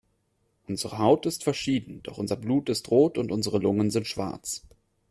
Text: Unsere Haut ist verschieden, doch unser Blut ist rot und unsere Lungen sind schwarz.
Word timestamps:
Unsere 0.67 0.97
Haut 0.97 1.27
ist 1.27 1.43
verschieden, 1.43 2.01
doch 2.01 2.17
unser 2.17 2.35
Blut 2.35 2.69
ist 2.69 2.89
rot 2.89 3.19
und 3.19 3.31
unsere 3.31 3.59
Lungen 3.59 3.91
sind 3.91 4.07
schwarz. 4.07 4.63